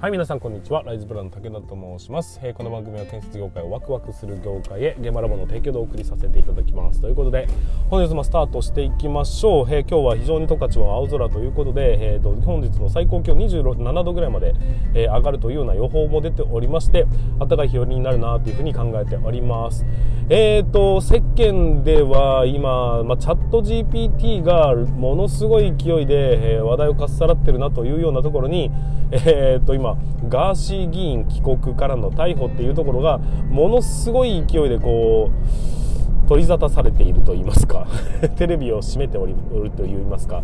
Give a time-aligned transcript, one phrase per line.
[0.00, 0.84] はい皆さんこんにちは。
[0.84, 7.00] ライズプランの武田と申します、えー、この番組は建設業界をワクワクする業界へ現場ラボの提供でお送りさせていただきます。
[7.00, 7.48] ということで
[7.90, 14.54] 本日もスタートしていきましょう、えー、今日は非常に十勝は青空ということで、えーと、本日の最高気温27度ぐらいまで、
[14.94, 17.04] えー、上がるというような予報も出ておりまして
[17.40, 19.84] 暖かい日和になるなというふうに考えております。
[20.30, 28.70] えーと世間では今、まあ、チャット GPT がものすごい勢いで、えー、話題をかっさらってるなというようなところに
[29.10, 29.87] えーと今
[30.28, 37.86] ガーシー議員帰国からの逮捕っていうところがものすごい勢いでこう取り沙汰されていると言いますか
[38.36, 39.34] テレビを閉めておる
[39.70, 40.42] と言いますか。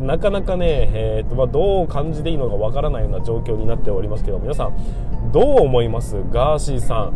[0.00, 4.72] なかなかね、えーとまあ、どう感じていいのかわからないような状況になっておりますけど皆さん
[5.32, 6.16] どう思います？
[6.30, 7.12] ガーシーさん。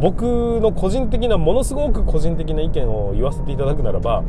[0.00, 4.24] 僕の個人的なものすごく個人的な意見を言わせていただくならば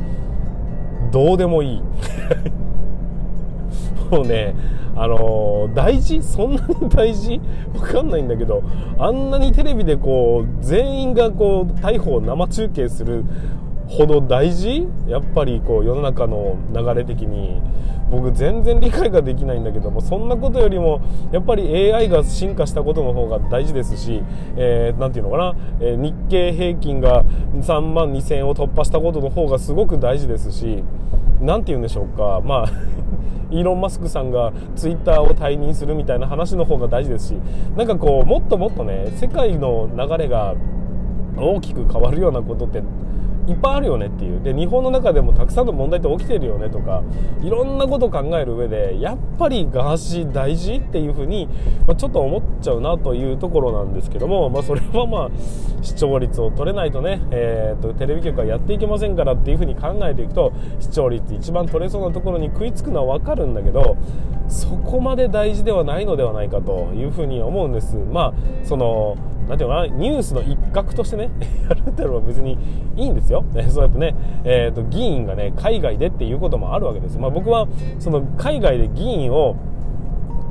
[1.12, 1.82] どうでもいい。
[4.12, 4.54] もうね
[4.96, 6.22] あの、大事？
[6.22, 7.42] そんなに大事？
[7.76, 8.64] わかんないんだけど
[8.98, 13.24] あんなにテレビでこう全員がこう逮捕を生中継する
[13.88, 14.88] ほど大事？
[15.08, 17.62] やっぱりこう世の中の流れ的に。
[18.14, 21.02] 僕全然理解ができないんだけどもそんなことよりも
[21.32, 24.22] やっぱり AI が進化したことの方が大事ですし、
[24.56, 30.84] えー、て言うのかな、え、日経平均が3万2000円を突破したことの方がすごく大事ですし
[31.42, 32.42] 何て言うんでしょうか。
[32.44, 32.70] まあ
[33.52, 37.32] イーロン・マスクさんがツイッターを退任するみたいな話の方が大事ですし
[37.78, 40.56] なんかこうもっともっとね世界の流れが
[41.38, 42.82] 大きく変わるようなことって
[43.48, 47.04] いっぱいあるよねっていうで日本の中でもたくさんの問題って起きてるよねとか
[47.42, 51.48] いろんなことを考える上でやっぱりガーシー大事っていうふうに、
[51.86, 55.30] まあ、ちょっと思っちゃうなというところなんですけども、まあ、それはまあ
[55.82, 63.98] 視聴率を取れないとね、えーと、テレビ局はやっていけませんからっていうふうに考えていくと視聴率一番取れそうなところに食いつくのは分かるんだけど
[64.48, 67.96] そこまで大事ではないのではないかというふうに思うんです。
[67.96, 68.34] まあ
[68.64, 71.30] そのなんていうかなニュースの一角としてね
[71.70, 72.58] やるってのは別に
[72.96, 77.68] いいんですよ、ね、 そうやってね、えーと、議員がね海外でっていうこともあるわけです、まあ、僕は
[78.00, 79.56] その海外で議員を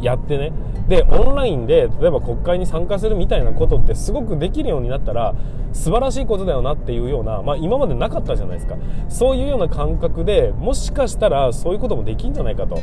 [0.01, 0.53] やってね
[0.89, 5.35] でオンラインで例えば国会に参加するみたいなことってすごくできるようになったら
[5.73, 8.77] 素晴らしいことだよなっていうような、まあ、今までなかったじゃないですか。
[9.09, 12.81] そういうような感覚でもしかしたらそういうこともできんじゃないかと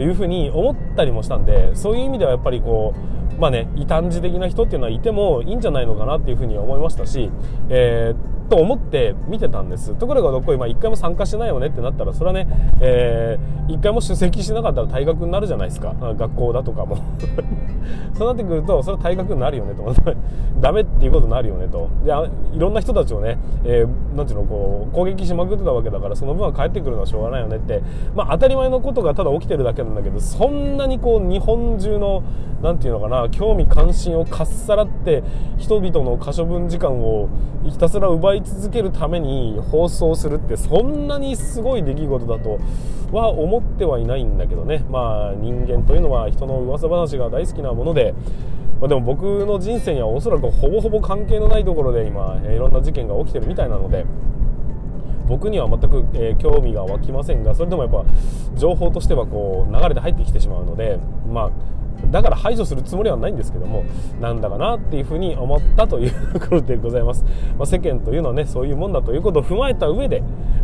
[0.00, 7.30] いうふうに思ったりもしたんでそういう意味ではやっぱりこうまあね異端児的な人っていうのはいてもいいんじゃないのかなっていうふうに思いましたし、
[7.70, 9.94] えーと思って見てたんです。
[9.94, 12.48] ところがどっこい、まあ、1回も参加しないよねってなったらそれはね、
[12.80, 15.94] えー、1回も出席しなかったら退学になるじゃないですか。
[16.00, 16.96] 学校だとかも。
[18.14, 19.94] そうなってくるとそれは退学になるよねと
[20.60, 21.88] ダメっていうことになるよねと。
[22.04, 22.12] で
[22.52, 27.82] いろんな人たちをね、えー、なんていうのこう攻撃しまくってたわけだからその分は帰ってくるのはしょうがないよねって、
[28.16, 32.22] まあ、当たり前のことがただ起きてるだけなんだけどそんなにこう日本中の
[32.62, 35.22] なんていうのかな興味関心をかっさらって
[35.56, 37.28] 人々の可処分時間を
[37.64, 42.58] ひたすら奪いい続けるために放送するってそんなにすごい出来事だと
[43.12, 44.84] は思ってはいないんだけどね。
[44.90, 48.14] まあ人間というのは人の噂話が大好きなもので。
[48.80, 54.06] まあ、でも僕の人生にはおそらくほぼほぼ関係のないところで今いろんな事件が起きてるみたいなので。
[55.28, 58.04] 僕には全く、えー、興味が湧きませんがそれでもやっぱ
[58.56, 60.98] 情報としてはこう流れて入ってきてしまうので
[61.32, 61.50] まあ
[62.10, 63.84] だから排除するつもりはないんですけども
[64.20, 67.24] なんだかなっていうふうに思ったというころでございます、
[67.56, 70.22] まあ、世間というのはねそういうもんだということを踏まえた上で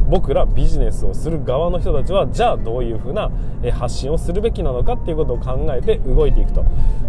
[0.09, 3.31] 僕らビジネスをする側の人たちはじゃあどういうふうな
[3.73, 6.65] 発信をするべきなのかっていうことを考えて動いていくと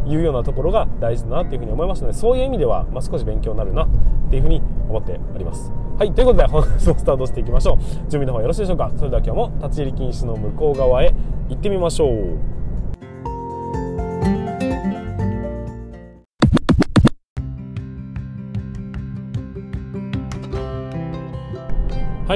[0.08, 3.88] いうようなところが大事だなっていうふうに思いますのでそういう意味では、まあ、少し勉強になるなっ
[4.30, 5.72] ていうふうに思っております。
[5.98, 7.78] はいということで本日もスタートしていきましょう。
[8.10, 8.92] 準備の方よろしいでしょうか。
[8.98, 11.14] それでは今日も立ち入り禁止の向こう側へ
[11.50, 12.57] 行ってみましょう。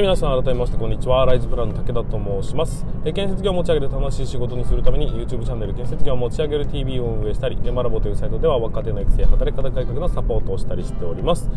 [0.02, 1.26] い皆さん改めましてこんにちは。
[1.28, 11.50] ライズプランの武田と申します、え建設業を持ち上げて楽しい仕事にするために YouTube チャンネル建設業を持ち上げる TV を運営したりデマラボというサイトでは若手の育成働き方改革のサポートをしたりしております。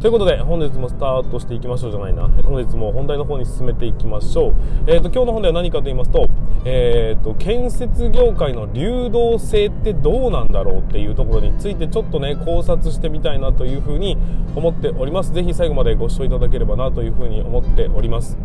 [0.00, 2.28] ということで本日もスタートしていきましょうじゃないな。
[2.44, 4.54] 本日も本題の方に進めていきましょう。
[4.86, 6.28] え、ー、と今日の本題は何かと言いますと
[6.64, 14.16] え、ー、と建設業界の流動性ってどうなんだろうっていうところについてちょっとね考察してみたいなというふうに
[14.54, 15.32] 思っております。
[15.32, 18.38] 是非最後までご視聴いただければなというふうに思っております。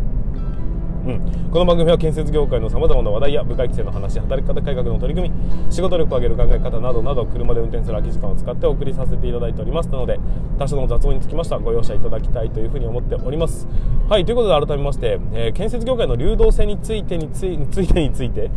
[1.04, 10.18] うん、この番組は建設業界のさまざまな話題や部下規制の話働き方改革の取り組み仕事力を上げる考え方などなど車で運転する空き時間を使ってお送りさせていただいておりますので
[10.58, 13.68] 多少の雑音につきましてはご容赦いただきたいというふうに思っております。
[14.08, 18.50] はいということで改めまして、えー、建設業界の流動性についてについついてについて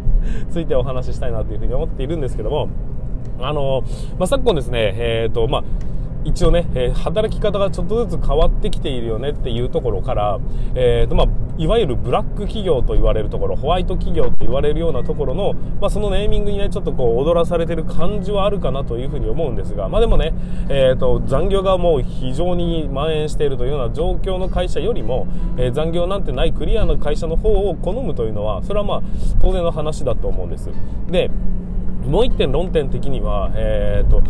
[0.52, 2.68] ついてお話ししたいなというふうに思っているんですけども
[3.40, 3.82] あの
[4.18, 5.64] まあ、昨今ですね、えーとまあ
[6.24, 10.40] 一応ね、えー、働き方がちょっとずつ変わってきているよねっていうところから、
[10.74, 11.26] えーとまあ、
[11.58, 20.32] いわゆるブラック企業と言われるところホワイト企業と言われるようなところの、まあ、そのネーミングにねちょっとこう踊らされてる感じはあるかなというふうに思うんですが、まあ、でもね、
[20.70, 25.26] えーと、残業がもう非常に蔓延しているというような状況の会社よりも、
[25.58, 29.02] えー、残業なんてないクリアな会社の方を好むというのはそれはまあ
[29.40, 30.70] 当然の話だと思うんです。
[31.10, 31.30] で
[32.06, 34.22] もう一点論点的には、えーと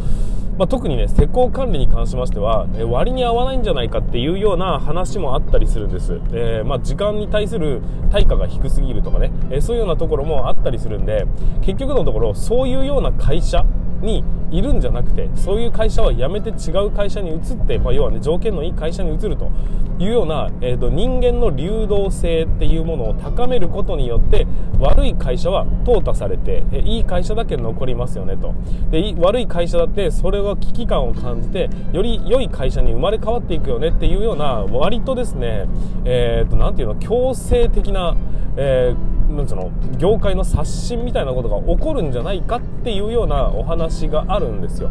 [0.59, 11.27] まあ、特にね施工管理に関しましては、え割に合わないんじゃないかっていうような話もあったりするんです、えー、まあ、時間に対する対価が低すぎるとかね、え、そういうようなところもあったりするんで
[11.63, 13.65] 結局のところそういうような会社
[14.05, 19.51] にいるんじゃなくてそういう会社は辞めて違う会社に移って、まあ、要はね条件のいい会社に移ると
[19.99, 24.47] いうような、えーと、人間の流動性っていうものを高めることによって
[24.79, 28.55] 悪い会社は淘汰されて、いい会社だけ残りますよねと。
[28.91, 35.67] で悪い会社だってそれは危機感を感じてより良い会社に生まれ変わっていくよねっていうような割とですね
[36.05, 38.17] え、ー、と何ていうの強制的な、
[38.57, 44.91] えーなんつの業界の刷新みたいなことが起こるんじゃないかっていうようなお話があるんですよ。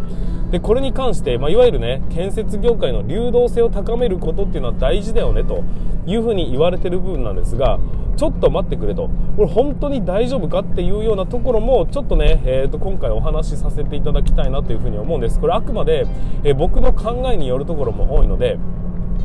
[0.52, 5.64] でこれに関して、まあ、いわゆるね建設業界の流動性を高めることっていうのは大事だよねと
[6.06, 7.80] いうふうに言われてる部分なんですが
[8.18, 9.10] ちょっと待ってくれと。
[9.36, 15.40] これ本当に大丈夫かっていうようなところもちょっとね、えー、と今回お話しさせていただきたいなというふうに思うんです。
[15.40, 16.06] これあくまで、
[16.44, 18.60] えー、僕の考えによるところも多いので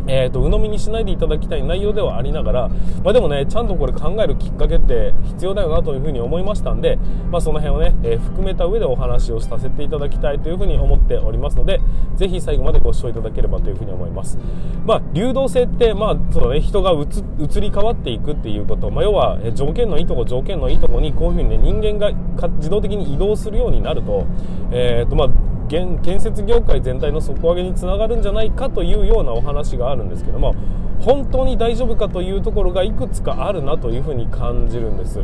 [0.07, 2.69] えーと、鵜呑みにしないでいただきたい内容ではありながら、
[3.05, 6.99] まあ、でもねちゃんとこれ考えるきっかけって必要だよなというふうに思いましたんで、
[7.31, 11.81] まあ、その辺をね、えー、含めた上でお話をさせていただきたいというふうに思っておりますので
[12.17, 14.39] ぜひ最後までご視聴いただければというふうに思います、
[14.85, 22.13] まあ、流動性って、まあそのね、人が移り変わっていくっていうこと、まあ、要は条件のいいとこ条件のいいとこにこういうふうにね人間が
[22.57, 24.27] 自動的に移動するようになると,、
[24.73, 25.29] えーとまあ
[25.69, 30.55] 建設業界全体の底上げにつながるんじゃないかというようなお話があるんですけども
[31.01, 35.23] 本当に大丈夫かというところがいくつかあるなというふうに感じるんです。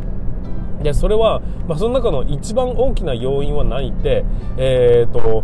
[0.81, 4.23] でそれは、まあ、その中の一番大きな要因は何って、
[4.57, 5.43] えーと、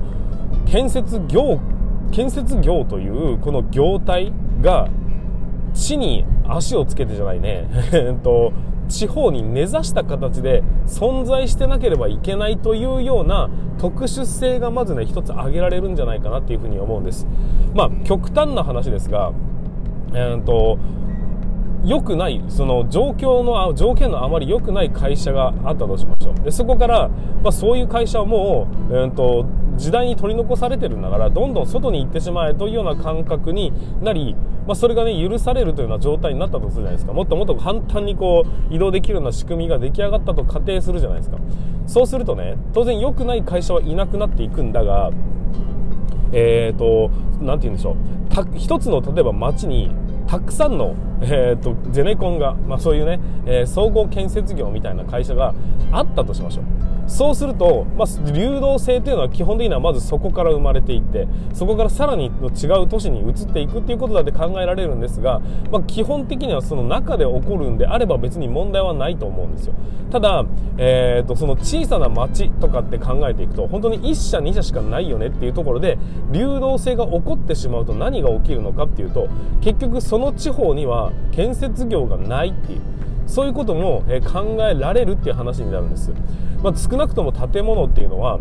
[0.67, 1.59] 建設業
[2.11, 4.31] 建設業というこの業態
[4.61, 4.89] が
[5.73, 7.67] 地に足をつけてじゃないね。
[7.93, 8.51] えっと
[8.91, 13.49] 地方に根ざした形で存在してなければいけないというような
[13.79, 17.25] 特殊性がまずね一つ挙げられるんじゃないかなっていうふうに思うんです。
[17.73, 19.31] まあ極端な話ですが
[20.13, 20.77] えー、っと
[21.83, 26.35] 良くないその状況の条件のあまり良くない会社があったとしましょう。
[26.43, 27.09] でそこから、
[27.43, 29.45] まあ、そういう会社はもう、えーと、
[29.77, 34.35] 時代に取り残されてるんだからどんどん外に行ってしまえというような感覚になり、
[34.67, 37.13] まあ、それがね許されるというような状態になったとするじゃないですか。
[37.13, 41.37] もっともっと簡単にこう移動できるような仕組みが出来上がったと仮定するじゃないですか。
[41.87, 45.11] そうするとね当然良くない会社はいなくなっていくんだが
[46.33, 47.09] えーと、
[47.43, 47.95] なて言うんでしょう。
[48.57, 49.91] 一つの例えば街に
[50.31, 55.53] たくさんの、えーと、ゼネコンが、まあ、そういうね、えー、総合建設業みたいな会社が
[55.91, 56.90] あったとしましょう。
[57.11, 65.41] そうすると、まあ、流動性というのは基本的にはまずそこから生まれていってそこからさらに違う都市に移っていくっていうことだって考えられるんですが、
[65.71, 69.73] まあ、基本的にはその中で起こるんであれば別に問題はないと思うんですよ。
[70.09, 70.45] ただ、
[70.77, 75.97] えーと、その小さな町とかって考えていくと本当に1社2社しかないよねっていうところで
[76.31, 79.27] 流動性が起こってしまうと何が起きるのかっていうと
[79.61, 83.00] 結局その地方には建設業がないっていう。
[83.27, 86.11] そういうことも考えられるっていう話になるんです、
[86.61, 88.39] まあ、少なくとも建物っていうのは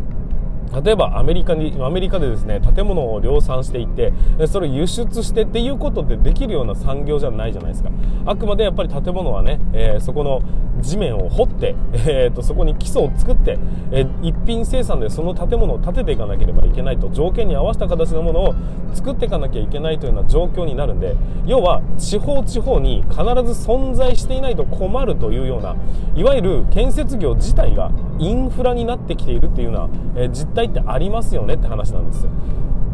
[0.84, 4.12] 例えばアメリカにアメリカでですね建物を量産していって
[4.46, 7.90] それを輸出してっていうことってできるような産業じゃないじゃないですか。
[8.26, 10.42] あくまでやっぱり建物はね、えー、そこの
[10.80, 13.58] 地面を掘って、えーと、そこに基礎を作って、
[13.90, 18.54] えー、一品生産でその建物を建てていかなければいけないと条件に合わせた形のものを
[18.94, 23.24] 作っていかなきゃいけないというような状況になるんで要は地方地方に必ず
[23.68, 25.76] 存在していないと困るというような
[26.14, 32.26] いわゆる建設業自体がインフラになってきているっていうような、えー、実態態ってありますよねって話なんです。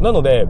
[0.01, 0.47] なので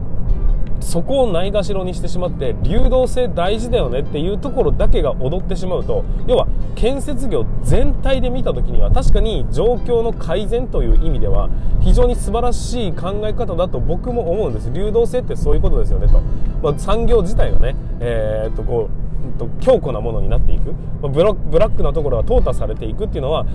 [0.80, 6.46] そこをないがしろにしてしまって流動性大事だよねっていうところだけが踊ってしまうと要は
[6.76, 14.70] 建設業全体で見た時には確かに状況の改善という意味では非常に素晴らしい考え方だと僕も思うんです。
[14.72, 16.20] 流動性ってそういうことですよねと、
[16.62, 19.07] まあ、産業自体がね、えー、っとこう
[19.38, 20.74] と強固なものになっていく。
[21.00, 23.46] ブラックなところが淘汰されていくっていうのは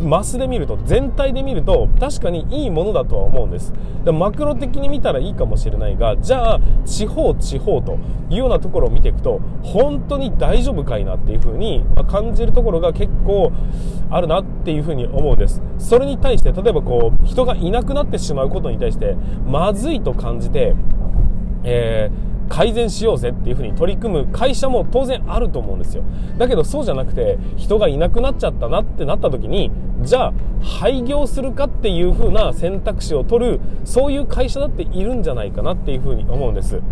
[0.00, 3.72] マスで見ると全体で見ると確かにいいものだとは思うんです。
[4.04, 7.98] でマクロ的に見たらいいかもしれないがじゃあ地方地方と
[8.30, 13.52] いうようなところを見ていくと本当に大丈夫かいなっていうふうに感じるところが結構
[14.10, 15.62] あるなっていうふうに思うんです。
[15.78, 20.74] それに対して例えばこう人がいなくなってしまうことに対してまずいと感じて
[21.64, 26.04] えー改善しようぜっていうふうに取り組む会社も当然あると思うんですよ
[26.36, 29.70] だけどそうじゃなくて人がいなくなっちゃったなってなった時に
[30.02, 30.32] じゃあ
[30.62, 36.82] 廃業するかっていうふうな選択肢を取るそういう会社だっているんじゃないかなっていうふうに思うんです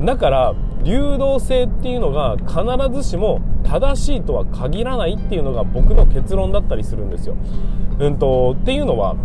[0.00, 7.36] だから流動性っていうのが必ずしも正しいとは限らないっていうのが僕の結論だったりするんですよ。
[7.98, 9.16] うんとっていうのは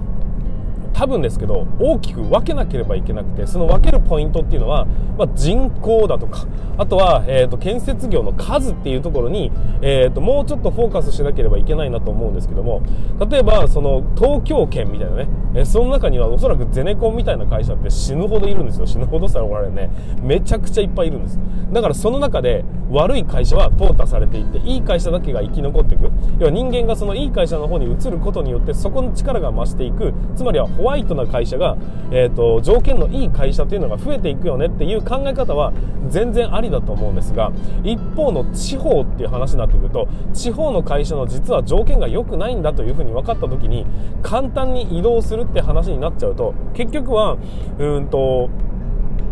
[0.99, 4.83] 多分ですけど大きく分けなければいけなくてその分けるポイントっていうのは、
[5.17, 6.45] まあ、人口だとか
[6.77, 9.49] あとは、えーと、建設業の数っていうところに、
[9.81, 12.81] えーと、もうちょっとフォーカスしなければいけないなと思うんですけども
[13.29, 18.85] 例えばその東京圏みたいなね、えー、その中にはおそらくゼネコンみたいな会社って死ぬほどいるんですよ。
[18.85, 19.89] 死ぬほどしたらおられね。
[20.21, 21.39] めちゃくちゃいっぱいいるんです。
[21.71, 26.11] だからその中で悪い会社は淘汰されていっていい会社だけが生き残っていく。
[26.39, 30.13] 要は人間がそのいい会社の方に移ることによってそこの力が増していく。
[30.35, 31.77] つまりはホワイトな会社が、
[32.11, 35.73] えーと、条件のいい会社というのが増えていくよねっていう考え方は
[36.09, 37.51] 全然ありだと思うんですが
[37.83, 43.85] 一方の地方っていう話になってくると地方の会社の実は条件が良くないんだというふうに分かった時に
[44.21, 47.37] 簡単に移動するって話になっちゃうと結局は
[47.77, 48.49] うんと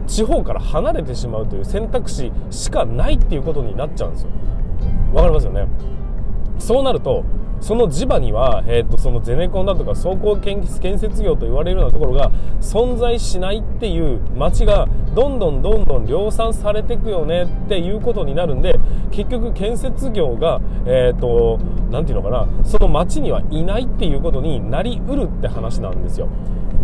[0.06, 4.30] 地方から離れてしまうという選択肢しかないっていうことになっちゃうんですよ。
[5.14, 5.68] わかりますよね？
[6.60, 7.24] そうなると
[7.62, 18.80] その地場には、えーと、そのゼネコンだとか総合建設業と言われるようなところが存在しないっていう街がどんどんどんどん量産されていくよねっていうことになるんで
[19.12, 21.58] 結局建設業がえっ、ー、と
[21.90, 26.30] 何て言うのかなその街にはいないっていうことになりうるって話なんですよ。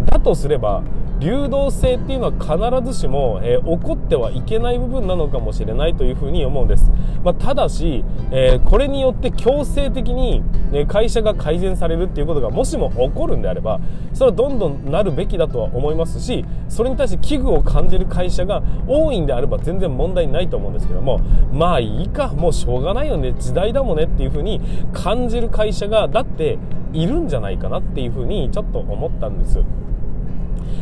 [0.05, 0.83] だとすれば
[1.23, 6.91] 流動性っていうのは必ずしも、えー、起こってはいけない部分なのかもしれないというふうに思うんです、
[7.23, 13.79] まあ、ただし、えー、これによって強制的に、ね、会社が改善されるっていうことがもしも起こるんであれば
[14.13, 21.19] それはどんどんなるべきだとは思いますしそれに対して危惧を感じる会社が多いんであれば全然問題ないと思うんですけども
[21.53, 24.59] まあいいかもうしょうがないよね時代だもんねっていうふうに
[24.91, 26.57] 感じる会社がだって
[26.91, 29.63] いるんじゃないかなっていうふうにちょっと思ったんです。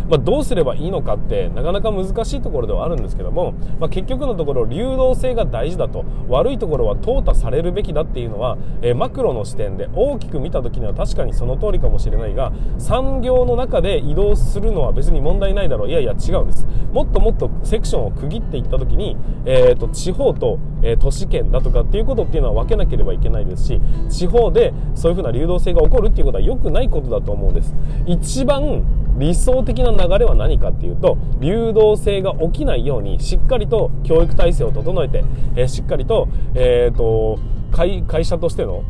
[0.09, 15.89] まあ、どうすればいいのかってなかなか難しいところではあるんですけども、まあ、結局のところ流動性が大事だと悪いところは淘汰されるべきだっていうのは、えー、マクロの視点で大きく見た時には確かにその通りかもしれないが産業の中で移動するのは別に問題ないだろう。
[15.89, 16.65] いやいや違うんです。
[16.91, 27.73] もっともっとセクションを区切っていった時に、えーと、地方と、えー、都市圏だとかっていうことっていうのは分けなければいけないですし地方でそういうふうな流動性が起こるっていうことは良くないことだと思うんです。
[28.05, 28.83] 一番
[29.17, 35.23] 理想的な流れは何かっていうと流動性が起きないようにしっかりと教育体制を整えて、
[35.55, 37.39] えー、しっかりと,、えーと、
[37.71, 38.83] 会会社としての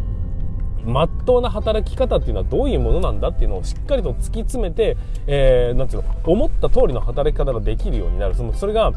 [0.84, 8.36] まっとうな働き方っていうのはどういうものなんだっていうのをしっかりと突き詰めて、えー、なんていうの思った通りの働き方ができるようになる。
[8.36, 8.92] そのそれが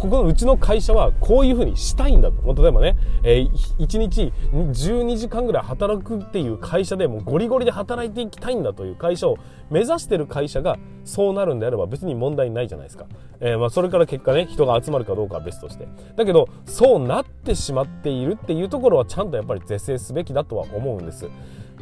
[0.00, 2.54] ここのうちの会社はこういうふうにしたいんだと。
[2.54, 9.36] 例えばね、えー、1日12時間ぐらい働くっていう会社でもうゴリゴリで働いていきたいんだという会社を
[9.68, 13.04] 目指してる会社がそうなるんであれば別に問題ないじゃないですか。
[13.40, 15.86] えー、まあそれから結果ね、人が集まるかどうかは別として。
[16.16, 21.28] だけど、そうなってしまっているっていうところはちゃんとやっぱり是正すべきだとは思うんです。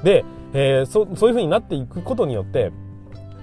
[0.02, 2.72] で、えー、そそういうふうになっていくことによって、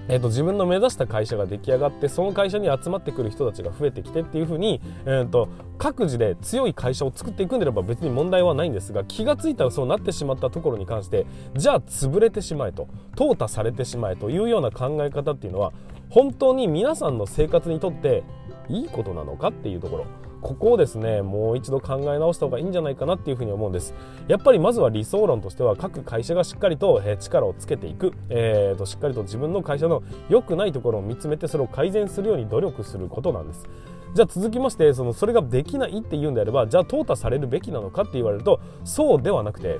[0.08, 5.48] えーと、自分の目指した会社が出来上がってその会社に集まってくる人たちが増えてきてっていうふうに、えーと、
[5.78, 15.72] 各自で強い会社を作っていくんであれば別に問題はないんですが気が付いたらそうなってしまったところに関してじゃあ潰れてしまえと淘汰されてしまえというような考え方っていうのは
[16.10, 18.22] 本当に皆さんの生活にとって
[18.68, 20.25] いいことなのかっていうところ。
[20.42, 23.94] ここをですねもう一度考え直した方がいいんじゃないかなっていうふうに思うんです。
[24.28, 33.66] やっぱりまずは理想論としては各会社がしっかりと力をつけていく、えーと、しっかりと自分の会社の良くないところを見つめてそれを改善するように努力することなんです。
[34.14, 39.78] じゃあ続きましてそのそれができないっていうんであればじゃあ淘汰されるべきなのかって言われるとそうではなくて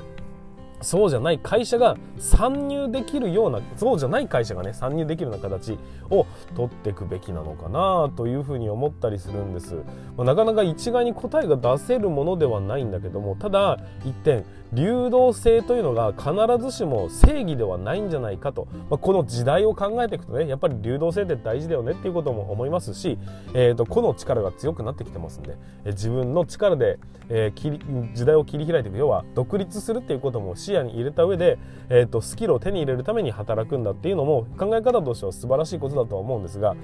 [0.82, 5.78] そうじゃない会社が参入できるようなそうじゃない会社がね参入できるような形
[6.10, 9.74] を取っていくべきなのかなというふうに思ったりするんです、
[10.16, 16.32] まあ、なかなか一概に答えが出せるものではないんだけどもただ一点流動性というのが必
[16.64, 23.18] ずしも正義ではないんじゃないかと、まあ、この時代を考えていくとねやっぱり流動性って大事だよねっていうことも思いますし、
[23.54, 27.80] えーと、個の力が強くなってきてますんで、えー、自分の力で、えー、切り
[28.14, 28.98] 時代を切り開いていく。
[28.98, 31.58] 要は独立するっていうことも視野に入れた上で、
[31.88, 36.76] えーと、スキルを手に入れるために働くんだっていうのも考え方としては素晴らしいことだとは思うんですが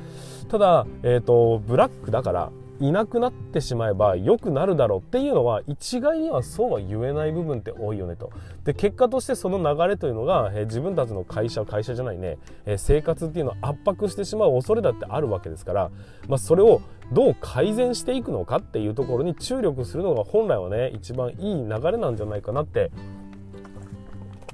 [0.49, 8.33] ただ、えーとブラックだからいなくなってしまえば良くなるだろうっていうのは一概にはそうは言えない部分って多いよねと。
[8.65, 15.91] で結果としてその流れというのが、え、自分たちの会社会社じゃないね、え、生活っていうのを圧迫してしまう恐れだってあるわけですから、
[16.27, 16.81] まあ、それを
[17.13, 22.91] どう改善していくのかっていうところに注力するのが本来はね一番いい流れなんじゃないかなって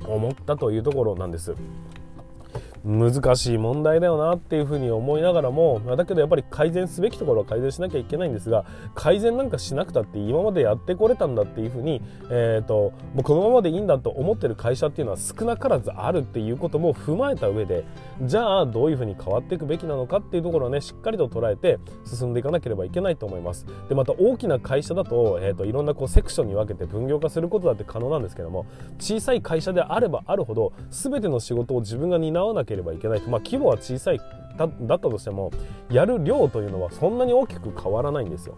[0.06, 1.54] 思ったというところなんです。
[2.84, 17.84] 難しい問題だよなっていうふうに思いながらもだけどやっぱり改善すべきところは改善しなきゃいけないんですが改善なんかしなくたって今までやってこれたんだっていうふうに、えーと、もうこのままでいいんだと思ってる会社っていうのは少なからずあるっていうことも踏まえた上で
[18.22, 23.66] じゃあどういうふうに変わっていくべきなのかっていうところをねしっかりと捉えて進んでいかなければいけないと思います。
[23.88, 28.66] でまた大きな会社だと,、えーと、いろんなこうセクションに分けて分業化することだって可能なんですけども
[28.98, 34.20] 小さい会社であればあるほど全ての仕事を自分が担わなければいけないと、まあ、規模は小さい。
[34.58, 35.52] だったとしても
[35.88, 38.56] やる量というのはそんなに大きく変わらないんですよ。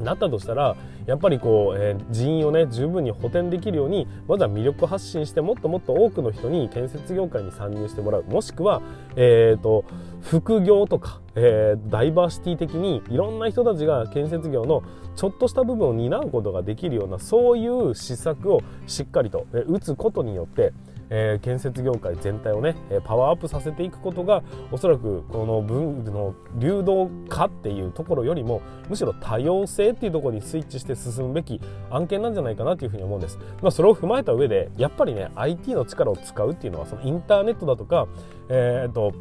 [0.00, 8.24] なったとしたらやっぱりこう、えー、人員をね十分に補填できるようにまずは魅力発信してもっともっと多くの人に建設業界に参入してもらう。
[8.24, 8.82] もしくは、
[9.16, 9.84] えーと、
[10.20, 14.82] 副業とか、えー、ダイバーシティ的にいろんな人たちが建設業の
[15.14, 20.74] ちょっとした部分を担うことができるようなそういう施策をしっかりと、えー、打つことによって
[21.10, 31.60] えー、建設業界全体をねパワーアップさせていくことがおそらくこの文の流動化っていうところよりもむしろ多様性っていうところにスイッチして進むべき
[31.90, 38.08] 案件なんじゃないかなというふうに思うんです、まあ、それを踏まえた上でやっぱりね IT の力を使うっていうのはそのインターネットだとか
[38.48, 39.12] えー、っと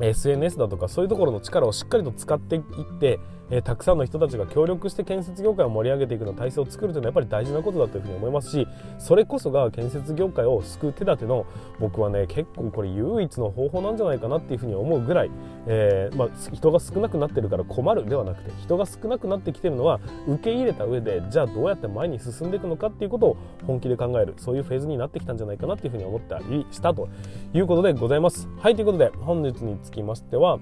[0.00, 2.62] SNS だとかそういうところの力をしっかりと使っていっ
[3.00, 3.18] て
[3.50, 11.46] えー、たくさんの人たちが協力して建設業界を盛り上げていくの体制を作るというのはやっぱり大事なことだというふうに思いますしそれこそが建設業界を救う手立ての
[11.78, 15.30] 僕はね結構これ唯一の方法なんじゃないかなっていうふうに思うぐらい、
[15.66, 23.36] えー、まあ、人が少なくなってるから困るではなくて人が少なくなってきてるのは受け入れた上でじゃあどうやって前に進んでいくのかっていうことを
[23.66, 27.08] 本気で考えるそういうフェーズになってきたんじゃないかなっていうふうに思ったりしたと
[27.54, 28.48] いうことでございます。
[28.58, 30.58] はいということで本日につきましては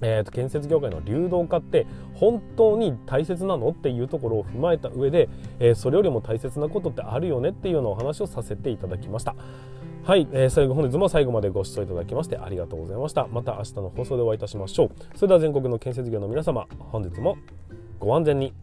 [0.00, 9.34] えーと、建設業界の流動化って本当に大切なのっていうところを踏まえた上で、えー、それよりも大切なことってあるよねっていうようなお話をさせていただきました。
[10.04, 13.26] はい、えー、最後本日も最後までご視聴いただきましてありがとうございました。
[13.26, 14.90] また明日の放送でお会いいたしましょう。
[15.14, 17.36] それでは全国の建設業の皆様、本日も
[17.98, 18.54] ご安全に。